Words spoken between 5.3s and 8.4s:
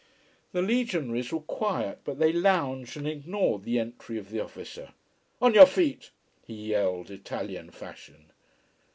"On your feet!" he yelled, Italian fashion.